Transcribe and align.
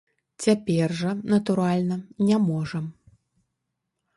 Цяпер 0.43 0.93
жа, 1.01 1.11
натуральна, 1.33 1.97
не 2.31 2.37
можам. 2.49 2.85